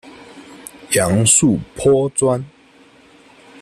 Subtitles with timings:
[0.93, 2.43] 杨素颇专。